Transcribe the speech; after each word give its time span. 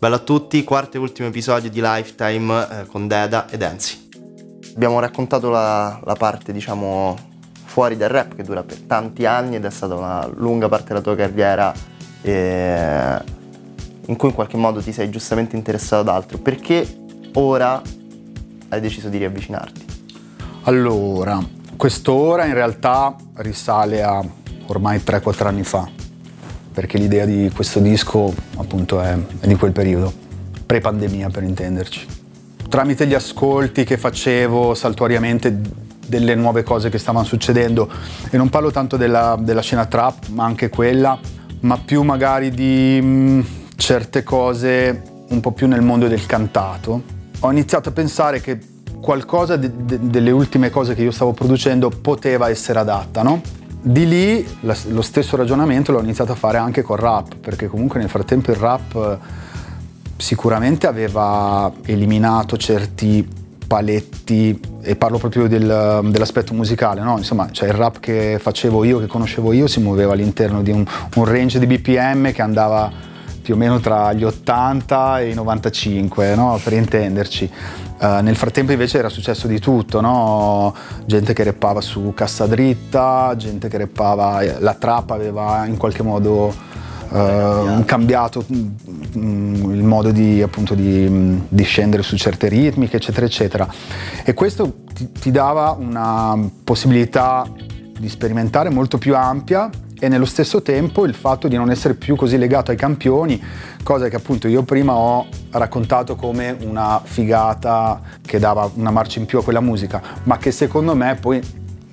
Bello 0.00 0.14
a 0.14 0.20
tutti, 0.20 0.62
quarto 0.62 0.96
e 0.96 1.00
ultimo 1.00 1.26
episodio 1.26 1.68
di 1.68 1.80
Lifetime 1.82 2.68
eh, 2.70 2.86
con 2.86 3.08
Deda 3.08 3.48
ed 3.50 3.62
Enzi. 3.62 4.08
Abbiamo 4.76 5.00
raccontato 5.00 5.50
la, 5.50 6.00
la, 6.04 6.14
parte, 6.14 6.52
diciamo, 6.52 7.16
fuori 7.64 7.96
dal 7.96 8.08
rap 8.08 8.36
che 8.36 8.44
dura 8.44 8.62
per 8.62 8.78
tanti 8.82 9.26
anni 9.26 9.56
ed 9.56 9.64
è 9.64 9.70
stata 9.70 9.96
una 9.96 10.24
lunga 10.36 10.68
parte 10.68 10.86
della 10.86 11.00
tua 11.00 11.16
carriera 11.16 11.74
eh, 12.22 13.18
in 14.06 14.14
cui 14.14 14.28
in 14.28 14.34
qualche 14.36 14.56
modo 14.56 14.80
ti 14.80 14.92
sei 14.92 15.10
giustamente 15.10 15.56
interessato 15.56 16.02
ad 16.02 16.14
altro. 16.14 16.38
Perché 16.38 16.86
ora 17.32 17.82
hai 18.68 18.80
deciso 18.80 19.08
di 19.08 19.18
riavvicinarti? 19.18 19.84
Allora, 20.62 21.44
quest'ora 21.76 22.44
in 22.44 22.54
realtà 22.54 23.16
risale 23.38 24.04
a 24.04 24.24
ormai 24.66 24.98
3-4 24.98 25.46
anni 25.48 25.64
fa 25.64 25.97
perché 26.78 26.96
l'idea 26.96 27.24
di 27.24 27.50
questo 27.52 27.80
disco 27.80 28.32
appunto 28.56 29.00
è, 29.00 29.12
è 29.40 29.48
di 29.48 29.56
quel 29.56 29.72
periodo, 29.72 30.12
pre-pandemia 30.64 31.28
per 31.28 31.42
intenderci. 31.42 32.06
Tramite 32.68 33.04
gli 33.08 33.14
ascolti 33.14 33.82
che 33.82 33.96
facevo 33.98 34.74
saltuariamente 34.74 35.58
delle 36.06 36.36
nuove 36.36 36.62
cose 36.62 36.88
che 36.88 36.98
stavano 36.98 37.24
succedendo 37.24 37.90
e 38.30 38.36
non 38.36 38.48
parlo 38.48 38.70
tanto 38.70 38.96
della, 38.96 39.36
della 39.40 39.60
scena 39.60 39.86
trap 39.86 40.28
ma 40.28 40.44
anche 40.44 40.68
quella, 40.68 41.18
ma 41.62 41.78
più 41.84 42.02
magari 42.02 42.50
di 42.50 43.00
mh, 43.02 43.06
mm, 43.06 43.40
certe 43.74 44.22
cose 44.22 45.02
un 45.30 45.40
po' 45.40 45.50
più 45.50 45.66
nel 45.66 45.82
mondo 45.82 46.06
del 46.06 46.26
cantato. 46.26 47.02
Ho 47.40 47.50
iniziato 47.50 47.88
a 47.88 47.92
pensare 47.92 48.40
che 48.40 48.56
qualcosa 49.02 49.56
de, 49.56 49.68
de, 49.84 49.98
delle 50.00 50.30
ultime 50.30 50.70
cose 50.70 50.94
che 50.94 51.02
io 51.02 51.10
stavo 51.10 51.32
producendo 51.32 51.88
poteva 51.88 52.48
essere 52.48 52.78
adatta, 52.78 53.24
no? 53.24 53.42
Di 53.88 54.06
lì 54.06 54.46
la, 54.60 54.76
lo 54.88 55.00
stesso 55.00 55.34
ragionamento 55.34 55.92
l'ho 55.92 56.02
iniziato 56.02 56.32
a 56.32 56.34
fare 56.34 56.58
anche 56.58 56.82
col 56.82 56.98
rap, 56.98 57.36
perché 57.36 57.68
comunque 57.68 57.98
nel 57.98 58.10
frattempo 58.10 58.50
il 58.50 58.58
rap 58.58 58.94
eh, 58.94 59.18
sicuramente 60.18 60.86
aveva 60.86 61.72
eliminato 61.86 62.58
certi 62.58 63.26
paletti 63.66 64.60
e 64.82 64.94
parlo 64.94 65.16
proprio 65.16 65.48
del, 65.48 66.00
dell'aspetto 66.04 66.52
musicale, 66.52 67.00
no? 67.00 67.16
insomma 67.16 67.50
cioè 67.50 67.68
il 67.68 67.74
rap 67.76 67.98
che 67.98 68.36
facevo 68.38 68.84
io, 68.84 68.98
che 68.98 69.06
conoscevo 69.06 69.54
io, 69.54 69.66
si 69.66 69.80
muoveva 69.80 70.12
all'interno 70.12 70.60
di 70.60 70.70
un, 70.70 70.84
un 71.14 71.24
range 71.24 71.58
di 71.58 71.66
BPM 71.66 72.30
che 72.32 72.42
andava 72.42 72.92
più 73.48 73.56
o 73.56 73.60
meno 73.60 73.80
tra 73.80 74.12
gli 74.12 74.24
80 74.24 75.20
e 75.20 75.30
i 75.30 75.34
95, 75.34 76.34
no? 76.34 76.60
per 76.62 76.74
intenderci. 76.74 77.50
Uh, 77.98 78.20
nel 78.20 78.36
frattempo 78.36 78.72
invece 78.72 78.98
era 78.98 79.08
successo 79.08 79.46
di 79.46 79.58
tutto, 79.58 80.02
no? 80.02 80.74
gente 81.06 81.32
che 81.32 81.44
reppava 81.44 81.80
su 81.80 82.12
cassa 82.14 82.46
dritta, 82.46 83.32
gente 83.38 83.68
che 83.68 83.78
reppava, 83.78 84.42
la 84.58 84.74
trappa 84.74 85.14
aveva 85.14 85.64
in 85.64 85.78
qualche 85.78 86.02
modo 86.02 86.54
uh, 87.08 87.84
cambiato 87.86 88.44
um, 88.48 89.72
il 89.72 89.82
modo 89.82 90.10
di, 90.10 90.42
appunto, 90.42 90.74
di, 90.74 91.40
di, 91.48 91.62
scendere 91.62 92.02
su 92.02 92.18
certe 92.18 92.48
ritmiche, 92.48 92.96
eccetera, 92.96 93.24
eccetera. 93.24 93.66
E 94.24 94.34
questo 94.34 94.80
ti, 94.92 95.10
ti 95.10 95.30
dava 95.30 95.70
una 95.70 96.38
possibilità 96.62 97.50
di 97.98 98.10
sperimentare 98.10 98.68
molto 98.68 98.98
più 98.98 99.16
ampia 99.16 99.70
e 99.98 100.08
nello 100.08 100.24
stesso 100.24 100.62
tempo 100.62 101.04
il 101.04 101.14
fatto 101.14 101.48
di 101.48 101.56
non 101.56 101.70
essere 101.70 101.94
più 101.94 102.16
così 102.16 102.38
legato 102.38 102.70
ai 102.70 102.76
campioni, 102.76 103.42
cosa 103.82 104.08
che 104.08 104.16
appunto 104.16 104.48
io 104.48 104.62
prima 104.62 104.94
ho 104.94 105.26
raccontato 105.50 106.14
come 106.14 106.56
una 106.60 107.00
figata 107.02 108.00
che 108.24 108.38
dava 108.38 108.70
una 108.74 108.90
marcia 108.90 109.18
in 109.18 109.26
più 109.26 109.38
a 109.38 109.42
quella 109.42 109.60
musica, 109.60 110.00
ma 110.24 110.38
che 110.38 110.50
secondo 110.50 110.94
me 110.94 111.16
poi 111.20 111.40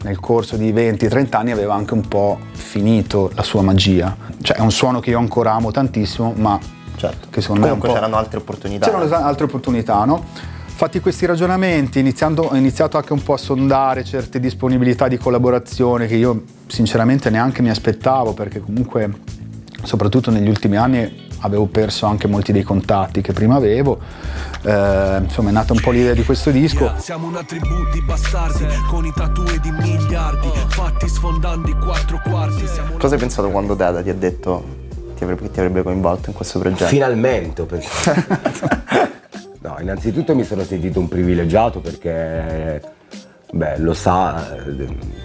nel 0.03 0.19
corso 0.19 0.55
di 0.55 0.71
20-30 0.71 1.35
anni 1.35 1.51
aveva 1.51 1.73
anche 1.73 1.93
un 1.93 2.07
po' 2.07 2.37
finito 2.51 3.31
la 3.33 3.43
sua 3.43 3.61
magia. 3.63 4.15
Cioè 4.41 4.57
è 4.57 4.61
un 4.61 4.71
suono 4.71 4.99
che 4.99 5.09
io 5.09 5.17
ancora 5.17 5.53
amo 5.53 5.71
tantissimo, 5.71 6.33
ma 6.35 6.59
certo. 6.95 7.27
che 7.31 7.41
secondo 7.41 7.63
Comunque 7.63 7.89
me 7.89 7.95
c'erano 7.95 8.15
altre 8.17 8.37
opportunità. 8.37 8.85
C'erano 8.85 9.13
altre 9.15 9.45
opportunità, 9.45 10.05
no? 10.05 10.53
Fatti 10.75 10.99
questi 10.99 11.25
ragionamenti, 11.25 11.99
ho 11.99 12.55
iniziato 12.55 12.97
anche 12.97 13.13
un 13.13 13.23
po' 13.23 13.31
a 13.31 13.37
sondare 13.37 14.03
certe 14.03 14.41
disponibilità 14.41 15.07
di 15.07 15.17
collaborazione 15.17 16.05
che 16.05 16.15
io 16.15 16.43
sinceramente 16.67 17.29
neanche 17.29 17.61
mi 17.61 17.69
aspettavo 17.69 18.33
perché 18.33 18.59
comunque 18.59 19.09
soprattutto 19.83 20.31
negli 20.31 20.49
ultimi 20.49 20.75
anni 20.75 21.29
avevo 21.39 21.67
perso 21.67 22.07
anche 22.07 22.27
molti 22.27 22.51
dei 22.51 22.63
contatti 22.63 23.21
che 23.21 23.31
prima 23.31 23.55
avevo. 23.55 23.99
Eh, 24.63 25.19
insomma, 25.23 25.47
è 25.47 25.53
nata 25.53 25.71
un 25.71 25.79
po' 25.79 25.91
l'idea 25.91 26.13
di 26.13 26.25
questo 26.25 26.51
disco. 26.51 26.91
Siamo 26.97 27.27
una 27.27 27.43
tribù 27.43 27.89
di 27.93 28.01
bastardi 28.01 28.65
con 28.89 29.05
i 29.05 29.13
tatu 29.15 29.43
di 29.43 29.71
miliardi, 29.71 30.49
fatti 30.67 31.07
sfondando 31.07 31.69
i 31.69 31.75
quattro 31.77 32.19
quarti. 32.21 32.65
Cosa 32.97 33.13
hai 33.13 33.19
pensato 33.21 33.49
quando 33.49 33.75
Dada 33.75 34.03
ti 34.03 34.09
ha 34.09 34.13
detto 34.13 34.83
ti 35.15 35.23
avrebbe, 35.23 35.49
ti 35.49 35.57
avrebbe 35.57 35.83
coinvolto 35.83 36.31
in 36.31 36.35
questo 36.35 36.59
progetto? 36.59 36.87
Finalmente 36.87 37.61
ho 37.61 37.65
pensato. 37.65 39.13
No, 39.65 39.77
innanzitutto 39.81 40.35
mi 40.35 40.43
sono 40.43 40.63
sentito 40.63 40.99
un 40.99 41.07
privilegiato 41.07 41.79
perché, 41.79 42.79
beh, 43.51 43.79
lo 43.79 43.95
sa, 43.95 44.55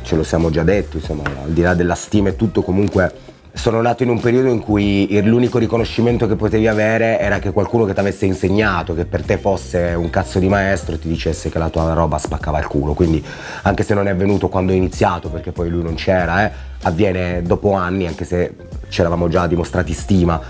ce 0.01 0.17
lo 0.17 0.23
siamo 0.23 0.49
già 0.49 0.63
detto, 0.63 0.97
insomma, 0.97 1.25
al 1.45 1.51
di 1.51 1.61
là 1.61 1.75
della 1.75 1.95
stima 1.95 2.31
e 2.31 2.37
tutto, 2.37 2.63
comunque 2.63 3.13
sono 3.53 3.83
nato 3.83 4.03
in 4.03 4.09
un 4.09 4.19
periodo 4.19 4.49
in 4.49 4.61
cui 4.61 5.21
l'unico 5.23 5.59
riconoscimento 5.59 6.27
che 6.27 6.37
potevi 6.37 6.67
avere 6.69 7.21
era 7.21 7.39
che 7.39 7.53
qualcuno 7.53 7.85
che 7.85 7.93
ti 7.93 8.01
avesse 8.01 8.25
insegnato, 8.25 8.95
che 8.95 9.05
per 9.05 9.25
te 9.25 9.37
fosse 9.37 9.93
un 9.95 10.09
cazzo 10.09 10.39
di 10.39 10.49
maestro, 10.49 10.99
ti 10.99 11.09
dicesse 11.09 11.51
che 11.51 11.59
la 11.59 11.69
tua 11.69 11.93
roba 11.93 12.17
spaccava 12.17 12.59
il 12.61 12.67
culo. 12.67 12.95
Quindi, 12.95 13.23
anche 13.63 13.83
se 13.83 13.93
non 13.93 14.09
è 14.09 14.11
avvenuto 14.11 14.49
quando 14.49 14.73
ho 14.73 14.75
iniziato, 14.75 15.29
perché 15.29 15.53
poi 15.53 15.69
lui 15.69 15.83
non 15.83 15.97
c'era, 15.97 16.47
eh, 16.47 16.53
avviene 16.85 17.43
dopo 17.43 17.75
anni, 17.75 18.07
anche 18.07 18.25
se 18.25 18.55
ci 18.89 19.01
eravamo 19.01 19.29
già 19.29 19.47
dimostrati 19.47 19.93
stima 19.93 20.41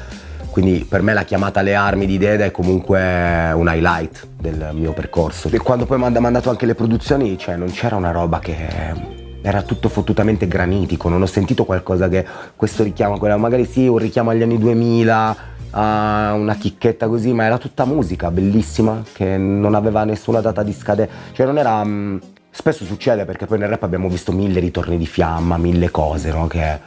quindi 0.50 0.84
per 0.88 1.03
me 1.03 1.15
la 1.15 1.25
chiamata 1.25 1.61
alle 1.61 1.75
armi 1.75 2.06
di 2.06 2.19
Deda 2.19 2.44
è 2.44 2.50
comunque 2.50 2.99
un 3.55 3.69
highlight 3.69 4.27
del 4.38 4.71
mio 4.72 4.93
percorso. 4.93 5.49
E 5.50 5.59
quando 5.59 5.87
poi 5.87 5.99
mi 5.99 6.05
ha 6.05 6.21
mandato 6.21 6.50
anche 6.50 6.66
le 6.66 6.75
produzioni, 6.75 7.38
cioè 7.38 7.56
non 7.56 7.71
c'era 7.71 7.97
una 7.97 8.11
roba 8.11 8.38
che 8.38 8.56
era 9.43 9.62
tutto 9.62 9.89
fottutamente 9.89 10.47
granitico, 10.47 11.09
non 11.09 11.22
ho 11.22 11.27
sentito 11.27 11.65
qualcosa 11.65 12.09
che 12.09 12.27
questo 12.56 12.83
richiama 12.83 13.19
quella, 13.19 13.37
magari 13.37 13.65
sì, 13.65 13.87
un 13.87 13.99
richiamo 13.99 14.31
agli 14.31 14.43
anni 14.43 14.59
2000, 14.59 15.37
a 15.71 16.33
una 16.34 16.56
chicchetta 16.56 17.06
così, 17.06 17.33
ma 17.33 17.44
era 17.44 17.59
tutta 17.59 17.84
musica 17.84 18.31
bellissima 18.31 19.03
che 19.12 19.37
non 19.37 19.75
aveva 19.75 20.05
nessuna 20.05 20.41
data 20.41 20.62
di 20.62 20.72
scadenza, 20.72 21.12
cioè 21.33 21.47
non 21.47 21.59
era 21.59 21.87
spesso 22.50 22.84
succede 22.84 23.25
perché 23.25 23.47
poi 23.47 23.59
nel 23.59 23.69
rap 23.69 23.84
abbiamo 23.84 24.09
visto 24.09 24.33
mille 24.33 24.59
ritorni 24.59 24.99
di 24.99 25.06
fiamma, 25.06 25.56
mille 25.56 25.91
cose, 25.91 26.33
no? 26.33 26.49
Che 26.49 26.81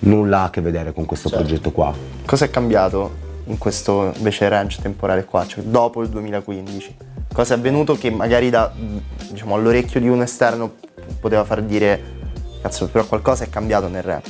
nulla 0.00 0.42
a 0.42 0.50
che 0.50 0.60
vedere 0.60 0.92
con 0.92 1.04
questo 1.04 1.28
certo. 1.28 1.44
progetto 1.44 1.70
qua. 1.72 1.94
Cosa 2.24 2.44
è 2.44 2.50
cambiato 2.50 3.24
in 3.44 3.58
questo 3.58 4.12
invece 4.16 4.48
range 4.48 4.80
temporale 4.82 5.24
qua, 5.24 5.46
cioè 5.46 5.64
dopo 5.64 6.02
il 6.02 6.08
2015? 6.08 6.96
Cosa 7.32 7.54
è 7.54 7.56
avvenuto 7.56 7.96
che 7.96 8.10
magari 8.10 8.50
da, 8.50 8.72
diciamo, 9.30 9.54
all'orecchio 9.54 10.00
di 10.00 10.08
un 10.08 10.22
esterno 10.22 10.74
poteva 11.20 11.44
far 11.44 11.62
dire 11.62 12.14
cazzo 12.62 12.88
però 12.88 13.04
qualcosa 13.04 13.44
è 13.44 13.48
cambiato 13.48 13.88
nel 13.88 14.02
rap? 14.02 14.26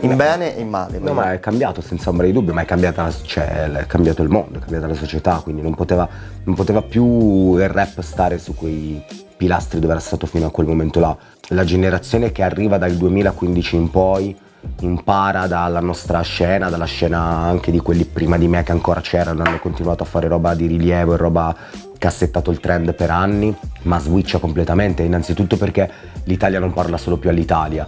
In 0.00 0.16
bene 0.16 0.56
e 0.56 0.60
in 0.60 0.68
male. 0.68 0.98
No, 0.98 1.12
ma 1.12 1.32
è 1.32 1.40
cambiato 1.40 1.82
senza 1.82 2.08
ombra 2.08 2.24
di 2.24 2.32
dubbio, 2.32 2.54
ma 2.54 2.62
è, 2.62 2.64
cambiata, 2.64 3.10
cioè, 3.22 3.70
è 3.70 3.86
cambiato 3.86 4.22
il 4.22 4.30
mondo, 4.30 4.56
è 4.56 4.60
cambiata 4.60 4.86
la 4.86 4.94
società, 4.94 5.40
quindi 5.42 5.60
non 5.60 5.74
poteva, 5.74 6.08
non 6.44 6.54
poteva 6.54 6.80
più 6.80 7.58
il 7.58 7.68
rap 7.68 8.00
stare 8.00 8.38
su 8.38 8.54
quei 8.54 9.04
pilastri 9.36 9.78
dove 9.78 9.92
era 9.92 10.00
stato 10.00 10.26
fino 10.26 10.46
a 10.46 10.50
quel 10.50 10.66
momento 10.66 11.00
là. 11.00 11.14
La 11.48 11.64
generazione 11.64 12.32
che 12.32 12.42
arriva 12.42 12.78
dal 12.78 12.92
2015 12.92 13.76
in 13.76 13.90
poi 13.90 14.36
impara 14.80 15.46
dalla 15.46 15.80
nostra 15.80 16.20
scena, 16.22 16.68
dalla 16.68 16.84
scena 16.84 17.18
anche 17.18 17.70
di 17.70 17.78
quelli 17.78 18.04
prima 18.04 18.36
di 18.36 18.48
me 18.48 18.62
che 18.62 18.72
ancora 18.72 19.00
c'erano, 19.00 19.42
hanno 19.42 19.58
continuato 19.58 20.02
a 20.02 20.06
fare 20.06 20.28
roba 20.28 20.54
di 20.54 20.66
rilievo 20.66 21.14
e 21.14 21.16
roba 21.16 21.56
che 21.98 22.06
ha 22.06 22.10
settato 22.10 22.50
il 22.50 22.60
trend 22.60 22.94
per 22.94 23.10
anni, 23.10 23.54
ma 23.82 23.98
switcha 23.98 24.38
completamente, 24.38 25.02
innanzitutto 25.02 25.56
perché 25.56 25.90
l'Italia 26.24 26.58
non 26.58 26.72
parla 26.72 26.96
solo 26.96 27.18
più 27.18 27.28
all'Italia, 27.28 27.86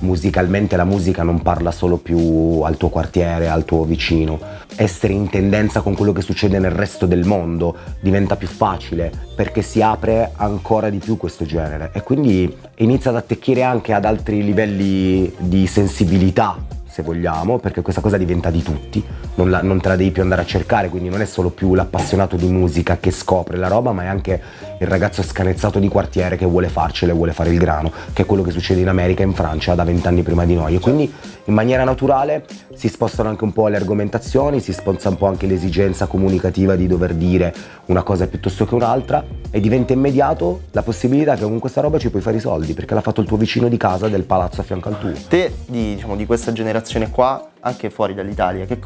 musicalmente 0.00 0.76
la 0.76 0.84
musica 0.84 1.22
non 1.22 1.42
parla 1.42 1.70
solo 1.70 1.96
più 1.96 2.60
al 2.62 2.76
tuo 2.76 2.88
quartiere, 2.88 3.48
al 3.48 3.64
tuo 3.64 3.84
vicino. 3.84 4.38
Essere 4.76 5.12
in 5.12 5.28
tendenza 5.28 5.80
con 5.80 5.94
quello 5.94 6.12
che 6.12 6.22
succede 6.22 6.58
nel 6.58 6.70
resto 6.70 7.06
del 7.06 7.24
mondo 7.24 7.76
diventa 8.00 8.36
più 8.36 8.48
facile 8.48 9.10
perché 9.34 9.62
si 9.62 9.82
apre 9.82 10.32
ancora 10.36 10.90
di 10.90 10.98
più 10.98 11.16
questo 11.16 11.44
genere 11.44 11.90
e 11.92 12.02
quindi 12.02 12.54
inizia 12.76 13.10
ad 13.10 13.16
attecchire 13.16 13.62
anche 13.62 13.92
ad 13.92 14.04
altri 14.04 14.44
livelli 14.44 15.32
di 15.38 15.66
sensibilità 15.66 16.78
se 16.90 17.02
vogliamo, 17.02 17.58
perché 17.58 17.82
questa 17.82 18.00
cosa 18.00 18.16
diventa 18.16 18.50
di 18.50 18.62
tutti, 18.62 19.02
non, 19.36 19.48
la, 19.48 19.62
non, 19.62 19.80
te 19.80 19.88
la 19.88 19.96
devi 19.96 20.10
più 20.10 20.22
andare 20.22 20.42
a 20.42 20.44
cercare, 20.44 20.88
quindi 20.88 21.08
non 21.08 21.20
è 21.20 21.24
solo 21.24 21.50
più 21.50 21.74
l'appassionato 21.74 22.36
di 22.36 22.48
musica 22.48 22.98
che 22.98 23.12
scopre 23.12 23.56
la 23.56 23.68
roba, 23.68 23.92
ma 23.92 24.02
è 24.02 24.06
anche 24.06 24.42
il 24.80 24.86
ragazzo 24.86 25.22
scanezzato 25.22 25.78
di 25.78 25.88
quartiere 25.88 26.36
che 26.36 26.46
vuole 26.46 26.68
farcela 26.68 27.12
e 27.12 27.14
vuole 27.14 27.32
fare 27.32 27.50
il 27.50 27.58
grano, 27.58 27.92
che 28.12 28.22
è 28.22 28.26
quello 28.26 28.42
che 28.42 28.50
succede 28.50 28.80
in 28.80 28.88
America 28.88 29.22
e 29.22 29.26
in 29.26 29.34
Francia 29.34 29.74
da 29.74 29.84
vent'anni 29.84 30.22
prima 30.22 30.46
di 30.46 30.54
noi. 30.54 30.74
E 30.74 30.80
quindi 30.80 31.12
in 31.44 31.54
maniera 31.54 31.84
naturale 31.84 32.46
si 32.74 32.88
spostano 32.88 33.28
anche 33.28 33.44
un 33.44 33.52
po' 33.52 33.68
le 33.68 33.76
argomentazioni, 33.76 34.60
si 34.60 34.72
sposta 34.72 35.10
un 35.10 35.16
po' 35.16 35.26
anche 35.26 35.46
l'esigenza 35.46 36.06
comunicativa 36.06 36.76
di 36.76 36.86
dover 36.86 37.14
dire 37.14 37.54
una 37.86 38.02
cosa 38.02 38.26
piuttosto 38.26 38.64
che 38.64 38.74
un'altra 38.74 39.22
e 39.50 39.60
diventa 39.60 39.92
immediato 39.92 40.62
la 40.70 40.82
possibilità 40.82 41.34
che 41.34 41.42
con 41.42 41.58
questa 41.58 41.82
roba 41.82 41.98
ci 41.98 42.08
puoi 42.08 42.22
fare 42.22 42.38
i 42.38 42.40
soldi, 42.40 42.72
perché 42.72 42.94
l'ha 42.94 43.02
fatto 43.02 43.20
il 43.20 43.26
tuo 43.26 43.36
vicino 43.36 43.68
di 43.68 43.76
casa 43.76 44.08
del 44.08 44.24
palazzo 44.24 44.62
a 44.62 44.64
fianco 44.64 44.88
al 44.88 44.98
tuo. 44.98 45.12
Te 45.28 45.52
di, 45.66 45.96
diciamo, 45.96 46.16
di 46.16 46.24
questa 46.24 46.52
generazione 46.52 47.10
qua, 47.10 47.50
anche 47.60 47.90
fuori 47.90 48.14
dall'Italia, 48.14 48.64
che 48.64 48.78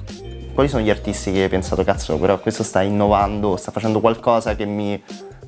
quali 0.54 0.68
sono 0.68 0.84
gli 0.84 0.90
artisti 0.90 1.32
che 1.32 1.42
hai 1.42 1.48
pensato, 1.48 1.82
cazzo, 1.82 2.16
però 2.16 2.38
questo 2.38 2.62
sta 2.62 2.80
innovando, 2.82 3.56
sta 3.56 3.72
facendo 3.72 4.00
qualcosa 4.00 4.54
che, 4.54 4.64
mi, 4.64 5.00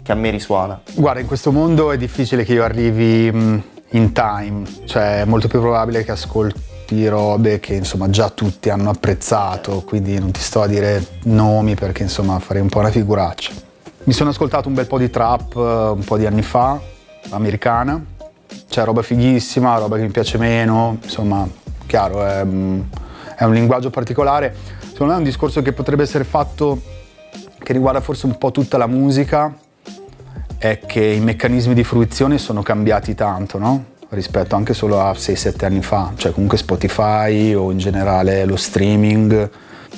che 0.06 0.12
a 0.12 0.14
me 0.14 0.30
risuona? 0.30 0.80
Guarda, 0.94 1.18
in 1.18 1.26
questo 1.26 1.50
mondo 1.50 1.90
è 1.90 1.96
difficile 1.96 2.44
che 2.44 2.52
io 2.52 2.62
arrivi 2.62 3.28
mm, 3.32 3.58
in 3.90 4.12
time, 4.12 4.62
cioè 4.84 5.22
è 5.22 5.24
molto 5.24 5.48
più 5.48 5.58
probabile 5.58 6.04
che 6.04 6.12
ascolti 6.12 7.08
robe 7.08 7.58
che 7.58 7.74
insomma 7.74 8.08
già 8.08 8.30
tutti 8.30 8.70
hanno 8.70 8.90
apprezzato, 8.90 9.82
quindi 9.82 10.16
non 10.20 10.30
ti 10.30 10.38
sto 10.38 10.62
a 10.62 10.68
dire 10.68 11.04
nomi 11.24 11.74
perché 11.74 12.04
insomma 12.04 12.38
farei 12.38 12.62
un 12.62 12.68
po' 12.68 12.78
una 12.78 12.90
figuraccia. 12.90 13.50
Mi 14.04 14.12
sono 14.12 14.30
ascoltato 14.30 14.68
un 14.68 14.74
bel 14.74 14.86
po' 14.86 14.96
di 14.96 15.10
trap 15.10 15.56
eh, 15.56 15.58
un 15.58 16.04
po' 16.04 16.16
di 16.16 16.24
anni 16.24 16.42
fa, 16.42 16.80
americana, 17.30 18.00
c'è 18.68 18.84
roba 18.84 19.02
fighissima, 19.02 19.76
roba 19.76 19.96
che 19.96 20.02
mi 20.02 20.10
piace 20.10 20.38
meno, 20.38 20.98
insomma, 21.02 21.48
chiaro, 21.86 22.24
è, 22.24 22.44
mm, 22.44 22.80
è 23.36 23.42
un 23.42 23.54
linguaggio 23.54 23.90
particolare. 23.90 24.54
Secondo 24.92 25.14
me 25.14 25.14
è 25.14 25.22
un 25.22 25.24
discorso 25.28 25.62
che 25.62 25.72
potrebbe 25.72 26.04
essere 26.04 26.22
fatto, 26.22 26.80
che 27.58 27.72
riguarda 27.72 28.00
forse 28.00 28.26
un 28.26 28.38
po' 28.38 28.52
tutta 28.52 28.78
la 28.78 28.86
musica, 28.86 29.52
è 30.70 30.80
che 30.86 31.04
i 31.04 31.20
meccanismi 31.20 31.74
di 31.74 31.84
fruizione 31.84 32.38
sono 32.38 32.62
cambiati 32.62 33.14
tanto, 33.14 33.58
no? 33.58 33.84
rispetto 34.10 34.54
anche 34.54 34.72
solo 34.72 35.00
a 35.00 35.12
6-7 35.12 35.64
anni 35.64 35.82
fa, 35.82 36.12
cioè 36.16 36.32
comunque 36.32 36.58
Spotify 36.58 37.54
o 37.54 37.70
in 37.70 37.78
generale 37.78 38.44
lo 38.44 38.56
streaming 38.56 39.50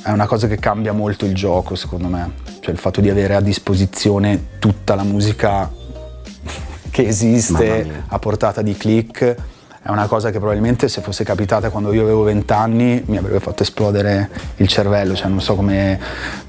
è 0.03 0.11
una 0.11 0.27
cosa 0.27 0.47
che 0.47 0.59
cambia 0.59 0.93
molto 0.93 1.27
il 1.27 1.35
gioco 1.35 1.75
secondo 1.75 2.09
me, 2.09 2.33
cioè 2.61 2.73
il 2.73 2.79
fatto 2.79 3.01
di 3.01 3.11
avere 3.11 3.35
a 3.35 3.41
disposizione 3.41 4.59
tutta 4.59 4.95
la 4.95 5.03
musica 5.03 5.71
che 6.91 7.07
esiste 7.07 8.05
a 8.07 8.19
portata 8.19 8.63
di 8.63 8.75
click 8.75 9.37
è 9.89 9.91
una 9.91 10.07
cosa 10.07 10.31
che 10.31 10.39
probabilmente 10.39 10.87
se 10.89 11.01
fosse 11.01 11.25
capitata 11.25 11.71
quando 11.71 11.93
io 11.95 12.03
avevo 12.03 12.23
20 12.25 12.53
anni 12.53 13.03
mi 13.07 13.17
avrebbe 13.17 13.41
fatto 13.41 13.63
esplodere 13.63 14.29
il 14.57 14.69
cervello, 14.69 15.15
cioè 15.15 15.29
non 15.29 15.41
so 15.41 15.55
come, 15.55 15.99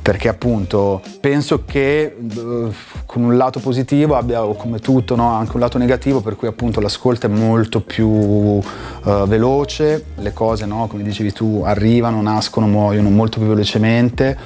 perché 0.02 0.28
appunto 0.28 1.02
penso 1.22 1.64
che 1.64 2.18
uh, 2.18 2.74
con 3.10 3.24
un 3.24 3.38
lato 3.38 3.60
positivo 3.60 4.16
abbia 4.16 4.40
come 4.56 4.78
tutto 4.78 5.16
no, 5.16 5.34
anche 5.34 5.54
un 5.56 5.62
lato 5.62 5.80
negativo 5.80 6.22
per 6.22 6.36
cui 6.36 6.48
appunto 6.48 6.80
l'ascolto 6.80 7.26
è 7.26 7.30
molto 7.30 7.82
più 7.82 8.08
uh, 8.08 8.62
veloce, 9.26 10.06
le 10.18 10.32
cose 10.32 10.68
no, 10.68 10.86
come 10.86 11.02
dicevi 11.02 11.34
tu 11.34 11.64
arrivano, 11.66 12.22
nascono, 12.22 12.68
muoiono 12.68 13.10
molto 13.10 13.40
più 13.40 13.48
velocemente 13.48 14.38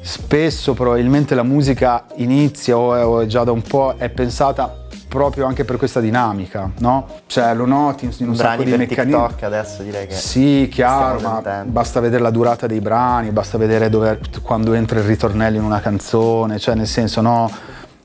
spesso 0.00 0.72
probabilmente 0.72 1.34
la 1.34 1.42
musica 1.42 2.04
inizia 2.18 2.78
o 2.78 2.94
è, 2.94 3.04
o 3.04 3.20
è 3.22 3.26
già 3.26 3.42
da 3.42 3.50
un 3.50 3.62
po' 3.62 3.94
è 3.96 4.08
pensata 4.08 4.84
proprio 5.08 5.46
anche 5.46 5.64
per 5.64 5.76
questa 5.76 5.98
dinamica, 5.98 6.70
no? 6.78 7.08
Cioè 7.26 7.54
lo 7.54 7.66
noti 7.66 8.04
in 8.04 8.28
un 8.28 8.36
brani 8.36 8.36
sacco 8.36 8.62
di 8.62 8.76
meccanismi. 8.76 9.20
TikTok 9.20 9.42
adesso 9.42 9.82
direi 9.82 10.06
che 10.06 10.14
Sì, 10.14 10.68
chiaro, 10.70 11.18
ma 11.18 11.64
basta 11.66 11.98
vedere 11.98 12.22
la 12.22 12.30
durata 12.30 12.68
dei 12.68 12.80
brani, 12.80 13.30
basta 13.30 13.58
vedere 13.58 13.88
dove, 13.88 14.20
quando 14.42 14.74
entra 14.74 15.00
il 15.00 15.06
ritornello 15.06 15.56
in 15.56 15.64
una 15.64 15.80
canzone, 15.80 16.60
cioè 16.60 16.76
nel 16.76 16.86
senso 16.86 17.20
no, 17.20 17.50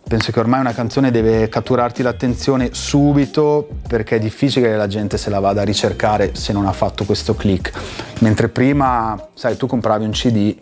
penso 0.08 0.32
che 0.32 0.40
ormai 0.40 0.60
una 0.60 0.74
canzone 0.74 1.12
deve 1.12 1.48
catturarti 1.50 2.02
l'attenzione 2.02 2.70
subito 2.74 3.70
perché 3.88 4.18
è 4.18 4.20
difficile 4.20 4.70
che 4.70 4.76
la 4.76 4.88
gente 4.88 5.18
se 5.18 5.30
la 5.30 5.40
vada 5.40 5.62
a 5.62 5.64
ricercare 5.64 6.36
se 6.36 6.54
non 6.54 6.66
ha 6.66 6.74
fatto 6.74 7.06
questo 7.06 7.36
click. 7.36 7.72
Mentre 8.20 8.50
prima, 8.50 9.30
sai, 9.34 9.56
tu 9.58 9.68
compravi 9.68 10.06
un 10.06 10.12
CD 10.12 10.56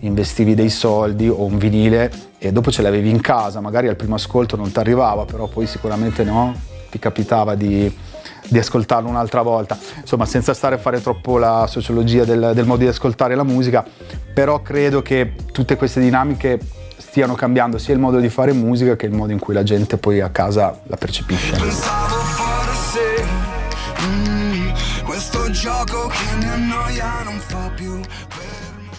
investivi 0.00 0.54
dei 0.54 0.70
soldi 0.70 1.28
o 1.28 1.44
un 1.44 1.58
vinile 1.58 2.10
e 2.38 2.52
dopo 2.52 2.70
ce 2.70 2.82
l'avevi 2.82 3.10
in 3.10 3.20
casa, 3.20 3.60
magari 3.60 3.88
al 3.88 3.96
primo 3.96 4.14
ascolto 4.14 4.56
non 4.56 4.70
ti 4.70 4.78
arrivava, 4.78 5.24
però 5.24 5.46
poi 5.46 5.66
sicuramente 5.66 6.22
no, 6.24 6.54
ti 6.90 6.98
capitava 6.98 7.54
di, 7.54 7.92
di, 8.48 8.58
ascoltarlo 8.58 9.08
un'altra 9.08 9.42
volta. 9.42 9.78
Insomma, 10.00 10.26
senza 10.26 10.54
stare 10.54 10.76
a 10.76 10.78
fare 10.78 11.00
troppo 11.00 11.38
la 11.38 11.66
sociologia 11.68 12.24
del, 12.24 12.52
del 12.54 12.66
modo 12.66 12.82
di 12.82 12.88
ascoltare 12.88 13.34
la 13.34 13.44
musica, 13.44 13.84
però 14.32 14.62
credo 14.62 15.02
che 15.02 15.32
tutte 15.52 15.76
queste 15.76 16.00
dinamiche 16.00 16.58
stiano 17.16 17.34
cambiando 17.34 17.78
sia 17.78 17.94
il 17.94 17.98
modo 17.98 18.18
di 18.18 18.28
fare 18.28 18.52
musica 18.52 18.94
che 18.94 19.06
il 19.06 19.12
modo 19.12 19.32
in 19.32 19.38
cui 19.38 19.54
la 19.54 19.62
gente 19.62 19.96
poi 19.96 20.20
a 20.20 20.28
casa 20.28 20.78
la 20.82 20.96
percepisce. 20.96 21.56
Pensavo 21.56 22.14
forse, 22.14 23.24
mm, 24.06 24.68
questo 25.02 25.50
gioco 25.50 26.08
che 26.08 26.36
mi 26.36 26.44
annoia 26.44 27.22
non 27.24 27.38
fa 27.38 27.72
più 27.74 27.98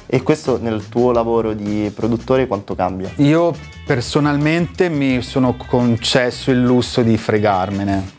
e 0.07 0.23
questo 0.23 0.57
nel 0.59 0.89
tuo 0.89 1.11
lavoro 1.11 1.53
di 1.53 1.91
produttore 1.93 2.47
quanto 2.47 2.73
cambia? 2.73 3.11
Io 3.17 3.53
personalmente 3.85 4.89
mi 4.89 5.21
sono 5.21 5.55
concesso 5.55 6.49
il 6.49 6.63
lusso 6.63 7.03
di 7.03 7.17
fregarmene, 7.17 8.13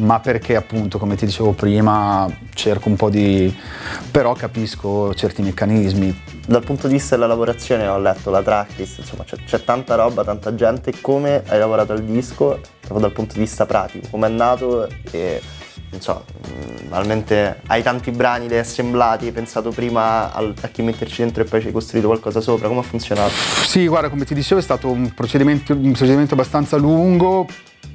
ma 0.00 0.20
perché 0.20 0.56
appunto, 0.56 0.98
come 0.98 1.16
ti 1.16 1.26
dicevo 1.26 1.52
prima, 1.52 2.28
cerco 2.54 2.88
un 2.88 2.96
po' 2.96 3.10
di... 3.10 3.54
però 4.10 4.32
capisco 4.34 5.14
certi 5.14 5.42
meccanismi. 5.42 6.22
Dal 6.46 6.64
punto 6.64 6.88
di 6.88 6.94
vista 6.94 7.14
della 7.14 7.28
lavorazione 7.28 7.86
ho 7.86 7.98
letto 7.98 8.30
la 8.30 8.42
tracklist, 8.42 8.98
insomma 8.98 9.24
c'è, 9.24 9.36
c'è 9.44 9.62
tanta 9.62 9.94
roba, 9.94 10.24
tanta 10.24 10.54
gente, 10.54 10.92
come 11.00 11.42
hai 11.46 11.58
lavorato 11.58 11.92
al 11.92 12.02
disco, 12.02 12.60
proprio 12.80 13.00
dal 13.00 13.12
punto 13.12 13.34
di 13.34 13.40
vista 13.40 13.66
pratico, 13.66 14.08
come 14.10 14.26
è 14.26 14.30
nato? 14.30 14.88
E 15.10 15.40
non 15.90 16.00
so, 16.00 16.24
normalmente 16.88 17.56
mm, 17.58 17.66
hai 17.66 17.82
tanti 17.82 18.10
brani 18.12 18.46
li 18.46 18.54
hai 18.54 18.60
assemblati, 18.60 19.26
hai 19.26 19.32
pensato 19.32 19.70
prima 19.70 20.32
a, 20.32 20.52
a 20.60 20.68
chi 20.68 20.82
metterci 20.82 21.22
dentro 21.22 21.42
e 21.42 21.46
poi 21.46 21.60
ci 21.60 21.66
hai 21.66 21.72
costruito 21.72 22.06
qualcosa 22.06 22.40
sopra, 22.40 22.68
come 22.68 22.80
ha 22.80 22.84
funzionato? 22.84 23.32
Sì, 23.64 23.86
guarda, 23.86 24.08
come 24.08 24.24
ti 24.24 24.34
dicevo 24.34 24.60
è 24.60 24.62
stato 24.62 24.88
un 24.88 25.12
procedimento, 25.14 25.72
un 25.72 25.92
procedimento 25.92 26.34
abbastanza 26.34 26.76
lungo, 26.76 27.46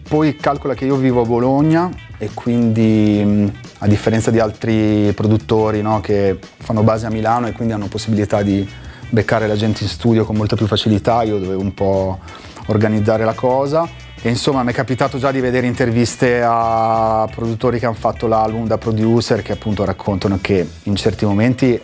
poi 0.08 0.36
calcola 0.36 0.76
che 0.76 0.86
io 0.86 0.96
vivo 0.96 1.22
a 1.22 1.26
Bologna 1.26 1.90
e 2.18 2.30
quindi 2.34 3.52
a 3.80 3.88
differenza 3.88 4.30
di 4.32 4.40
altri 4.40 5.12
produttori 5.14 5.82
no, 5.82 6.00
che 6.00 6.38
fanno 6.58 6.84
base 6.84 7.08
a 7.08 7.10
Milano 7.10 7.48
e 7.48 7.52
quindi 7.54 7.74
hanno 7.74 7.88
possibilità 7.88 8.42
di 8.42 8.68
beccare 9.10 9.48
la 9.48 9.56
gente 9.56 9.84
in 9.84 9.90
studio 9.90 10.26
con 10.26 10.36
molta 10.36 10.56
più 10.56 10.68
facilità, 10.68 11.24
io 11.24 11.40
dovevo 11.40 11.62
un 11.62 11.74
po' 11.74 12.20
organizzare 12.68 13.26
la 13.26 13.34
cosa 13.34 13.88
e 14.22 14.30
insomma 14.30 14.64
mi 14.64 14.72
è 14.72 14.74
capitato 14.76 15.18
già 15.18 15.32
di 15.32 15.40
vedere 15.40 15.68
interviste 15.68 16.42
a 16.44 17.28
produttori 17.34 17.80
che 17.80 17.86
hanno 17.86 17.96
fatto 17.96 18.28
l'album 18.28 18.66
da 18.66 18.78
producer 18.78 19.42
che 19.42 19.52
appunto 19.52 19.86
raccontano 19.86 20.40
che 20.42 20.68
in 20.84 20.96
certi 20.96 21.26
momenti 21.26 21.80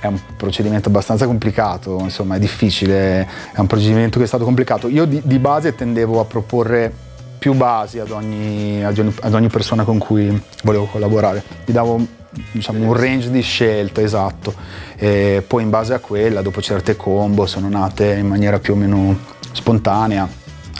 è 0.00 0.06
un 0.06 0.18
procedimento 0.36 0.88
abbastanza 0.88 1.26
complicato, 1.26 1.98
insomma 2.00 2.36
è 2.36 2.38
difficile, 2.38 3.28
è 3.52 3.58
un 3.60 3.66
procedimento 3.66 4.18
che 4.18 4.24
è 4.24 4.26
stato 4.26 4.44
complicato. 4.44 4.88
Io 4.88 5.04
di, 5.04 5.20
di 5.22 5.38
base 5.38 5.74
tendevo 5.74 6.20
a 6.20 6.24
proporre 6.24 7.08
più 7.40 7.54
basi 7.54 7.98
ad 7.98 8.10
ogni, 8.10 8.84
ad, 8.84 9.34
ogni, 9.34 9.48
persona 9.48 9.82
con 9.82 9.96
cui 9.96 10.40
volevo 10.62 10.84
collaborare, 10.84 11.42
gli 11.64 11.72
davo 11.72 12.06
diciamo, 12.52 12.86
un 12.86 12.92
range 12.92 13.30
di 13.30 13.40
scelta 13.40 14.02
esatto 14.02 14.54
e 14.94 15.42
poi 15.44 15.62
in 15.62 15.70
base 15.70 15.94
a 15.94 16.00
quella 16.00 16.42
dopo 16.42 16.60
certe 16.60 16.96
combo 16.96 17.46
sono 17.46 17.70
nate 17.70 18.12
in 18.12 18.26
maniera 18.26 18.58
più 18.58 18.74
o 18.74 18.76
meno 18.76 19.18
spontanea 19.52 20.28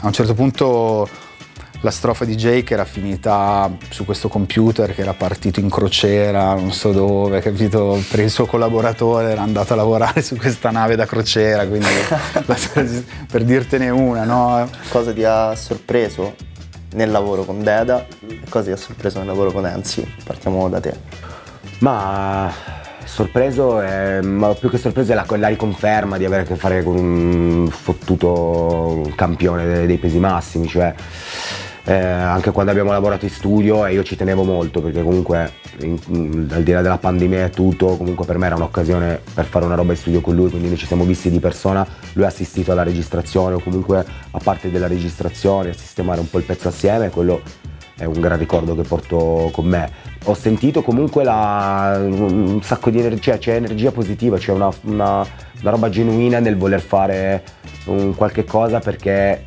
a 0.01 0.05
un 0.05 0.13
certo 0.13 0.35
punto 0.35 1.09
la 1.81 1.89
strofa 1.89 2.25
di 2.25 2.35
Jake 2.35 2.73
era 2.73 2.85
finita 2.85 3.69
su 3.89 4.05
questo 4.05 4.27
computer 4.27 4.93
che 4.93 5.01
era 5.01 5.13
partito 5.13 5.59
in 5.59 5.67
crociera, 5.67 6.53
non 6.53 6.71
so 6.71 6.91
dove, 6.91 7.39
capito? 7.41 7.99
Per 8.07 8.19
il 8.19 8.29
suo 8.29 8.45
collaboratore 8.45 9.31
era 9.31 9.41
andato 9.41 9.73
a 9.73 9.77
lavorare 9.77 10.21
su 10.21 10.35
questa 10.35 10.69
nave 10.69 10.95
da 10.95 11.07
crociera, 11.07 11.65
quindi 11.65 11.87
per 13.31 13.43
dirtene 13.43 13.89
una, 13.89 14.25
no? 14.25 14.69
Cosa 14.89 15.11
ti 15.11 15.23
ha 15.23 15.55
sorpreso 15.55 16.35
nel 16.93 17.11
lavoro 17.11 17.43
con 17.43 17.63
Deda 17.63 18.05
e 18.27 18.41
cosa 18.49 18.65
ti 18.65 18.71
ha 18.71 18.77
sorpreso 18.77 19.19
nel 19.19 19.27
lavoro 19.27 19.51
con 19.51 19.65
Enzi? 19.65 20.05
Partiamo 20.23 20.69
da 20.69 20.79
te. 20.79 20.93
Ma 21.79 22.51
sorpreso, 23.03 23.81
è, 23.81 24.21
ma 24.21 24.53
più 24.53 24.69
che 24.69 24.77
sorpreso 24.77 25.11
è 25.11 25.15
la, 25.15 25.25
la, 25.27 25.47
riconferma 25.47 26.17
di 26.17 26.25
avere 26.25 26.43
a 26.43 26.45
che 26.45 26.55
fare 26.55 26.83
con 26.83 26.95
un 26.95 27.67
fottuto 27.69 29.11
campione 29.15 29.65
dei, 29.65 29.85
dei 29.85 29.97
pesi 29.97 30.19
massimi, 30.19 30.67
cioè 30.67 30.93
eh, 31.83 31.93
anche 31.93 32.51
quando 32.51 32.71
abbiamo 32.71 32.91
lavorato 32.91 33.25
in 33.25 33.31
studio 33.31 33.85
e 33.85 33.93
io 33.93 34.03
ci 34.03 34.15
tenevo 34.15 34.43
molto 34.43 34.81
perché 34.81 35.01
comunque 35.01 35.51
in, 35.79 35.97
in, 36.07 36.47
al 36.51 36.63
di 36.63 36.71
là 36.71 36.81
della 36.81 36.97
pandemia 36.97 37.45
e 37.45 37.49
tutto 37.49 37.97
comunque 37.97 38.25
per 38.25 38.37
me 38.37 38.45
era 38.45 38.55
un'occasione 38.55 39.21
per 39.33 39.45
fare 39.45 39.65
una 39.65 39.75
roba 39.75 39.93
in 39.93 39.97
studio 39.97 40.21
con 40.21 40.35
lui 40.35 40.49
quindi 40.49 40.67
noi 40.67 40.77
ci 40.77 40.85
siamo 40.85 41.03
visti 41.03 41.31
di 41.31 41.39
persona 41.39 41.85
lui 42.13 42.25
ha 42.25 42.27
assistito 42.27 42.71
alla 42.71 42.83
registrazione 42.83 43.55
o 43.55 43.59
comunque 43.59 44.05
a 44.31 44.39
parte 44.43 44.69
della 44.69 44.87
registrazione 44.87 45.69
a 45.69 45.73
sistemare 45.73 46.19
un 46.19 46.29
po' 46.29 46.37
il 46.37 46.43
pezzo 46.43 46.67
assieme 46.67 47.09
quello 47.09 47.41
è 48.01 48.05
un 48.05 48.19
gran 48.19 48.39
ricordo 48.39 48.75
che 48.75 48.81
porto 48.81 49.51
con 49.53 49.67
me. 49.67 49.87
Ho 50.23 50.33
sentito 50.33 50.81
comunque 50.81 51.23
la, 51.23 51.99
un 52.01 52.59
sacco 52.63 52.89
di 52.89 52.97
energia, 52.97 53.37
c'è 53.37 53.53
energia 53.53 53.91
positiva, 53.91 54.37
c'è 54.37 54.51
una, 54.51 54.71
una, 54.85 55.23
una 55.61 55.69
roba 55.69 55.87
genuina 55.89 56.39
nel 56.39 56.57
voler 56.57 56.81
fare 56.81 57.43
un 57.85 58.15
qualche 58.15 58.43
cosa 58.43 58.79
perché 58.79 59.11
eh, 59.21 59.45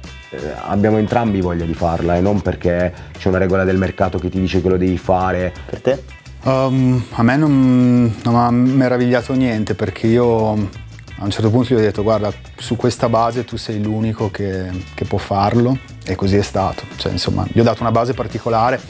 abbiamo 0.66 0.98
entrambi 0.98 1.40
voglia 1.40 1.64
di 1.64 1.74
farla 1.74 2.16
e 2.16 2.20
non 2.20 2.40
perché 2.40 2.92
c'è 3.16 3.28
una 3.28 3.38
regola 3.38 3.64
del 3.64 3.76
mercato 3.76 4.18
che 4.18 4.28
ti 4.28 4.40
dice 4.40 4.60
che 4.60 4.68
lo 4.68 4.76
devi 4.76 4.98
fare. 4.98 5.52
Per 5.66 5.80
te? 5.80 6.02
Um, 6.44 7.02
a 7.12 7.22
me 7.22 7.36
non, 7.36 8.14
non 8.22 8.34
mi 8.34 8.40
ha 8.40 8.50
meravigliato 8.50 9.32
niente 9.32 9.74
perché 9.74 10.06
io 10.06 10.50
a 11.18 11.24
un 11.24 11.30
certo 11.30 11.48
punto 11.48 11.72
gli 11.72 11.78
ho 11.78 11.80
detto 11.80 12.02
guarda 12.02 12.30
su 12.56 12.76
questa 12.76 13.08
base 13.08 13.44
tu 13.44 13.56
sei 13.56 13.82
l'unico 13.82 14.30
che, 14.30 14.68
che 14.94 15.04
può 15.04 15.16
farlo 15.18 15.78
e 16.04 16.14
così 16.16 16.36
è 16.36 16.42
stato. 16.42 16.82
Cioè, 16.96 17.12
insomma, 17.12 17.46
gli 17.50 17.60
ho 17.60 17.62
dato 17.62 17.80
una 17.80 17.92
base 17.92 18.12
particolare, 18.12 18.80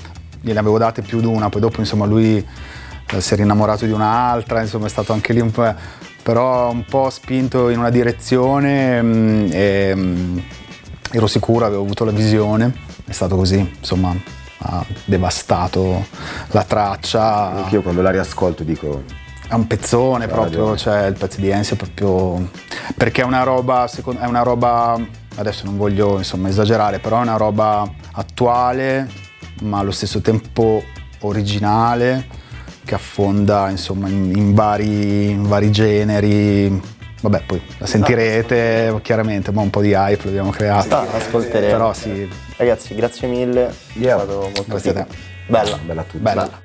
gliene 0.40 0.58
avevo 0.58 0.78
date 0.78 1.02
più 1.02 1.20
di 1.20 1.26
una, 1.26 1.48
poi 1.48 1.60
dopo 1.60 1.80
insomma 1.80 2.06
lui 2.06 2.44
eh, 3.10 3.20
si 3.20 3.34
è 3.34 3.40
innamorato 3.40 3.84
di 3.84 3.92
un'altra, 3.92 4.60
insomma 4.60 4.86
è 4.86 4.90
stato 4.90 5.12
anche 5.12 5.32
lì 5.32 5.40
un 5.40 5.50
po'... 5.50 5.74
però 6.22 6.70
un 6.70 6.84
po' 6.84 7.10
spinto 7.10 7.68
in 7.68 7.78
una 7.78 7.90
direzione 7.90 9.00
mh, 9.00 9.48
e 9.52 9.94
mh, 9.94 10.42
ero 11.16 11.26
sicuro, 11.28 11.64
avevo 11.64 11.82
avuto 11.82 12.04
la 12.04 12.10
visione, 12.10 12.72
è 13.06 13.12
stato 13.12 13.36
così, 13.36 13.58
insomma 13.78 14.14
ha 14.58 14.84
devastato 15.04 16.06
la 16.48 16.64
traccia. 16.64 17.52
Anch'io 17.52 17.82
quando 17.82 18.02
la 18.02 18.10
riascolto 18.10 18.64
dico 18.64 19.02
è 19.46 19.54
un 19.54 19.66
pezzone 19.66 20.26
proprio, 20.26 20.76
cioè 20.76 21.06
il 21.06 21.14
pezzo 21.16 21.40
di 21.40 21.50
Ensi 21.50 21.74
è 21.74 21.76
proprio. 21.76 22.50
perché 22.96 23.22
è 23.22 23.24
una 23.24 23.42
roba, 23.42 23.86
secondo, 23.86 24.20
è 24.20 24.26
una 24.26 24.42
roba, 24.42 24.98
adesso 25.36 25.64
non 25.66 25.76
voglio 25.76 26.16
insomma 26.18 26.48
esagerare, 26.48 26.98
però 26.98 27.18
è 27.18 27.22
una 27.22 27.36
roba 27.36 27.88
attuale, 28.12 29.08
ma 29.62 29.78
allo 29.78 29.92
stesso 29.92 30.20
tempo 30.20 30.82
originale, 31.20 32.26
che 32.84 32.94
affonda 32.94 33.70
insomma 33.70 34.08
in, 34.08 34.32
in, 34.34 34.54
vari, 34.54 35.30
in 35.30 35.46
vari 35.46 35.70
generi. 35.70 36.92
Vabbè, 37.24 37.42
poi 37.46 37.62
la 37.78 37.86
sentirete 37.86 38.98
chiaramente, 39.00 39.50
ma 39.50 39.62
un 39.62 39.70
po' 39.70 39.80
di 39.80 39.94
hype 39.94 40.26
l'abbiamo 40.26 40.50
creato. 40.50 40.82
Sta, 40.82 41.10
ascolteremo. 41.10 41.72
Però 41.72 41.94
sì. 41.94 42.28
Ragazzi, 42.58 42.94
grazie 42.94 43.28
mille. 43.28 43.72
Yeah. 43.94 44.16
È 44.16 44.18
stato 44.18 44.40
molto 44.40 44.64
Grazie 44.66 44.90
a 44.90 44.92
te. 44.92 45.06
Bella. 45.46 45.78
bella 45.78 46.00
a 46.02 46.04
tutti. 46.04 46.22
Bella. 46.22 46.62